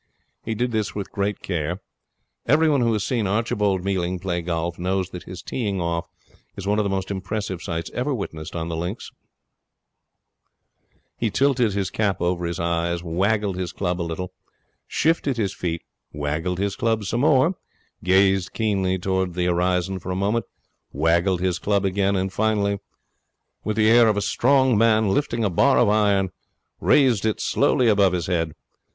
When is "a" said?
14.01-14.01, 20.09-20.15, 24.17-24.21, 25.43-25.49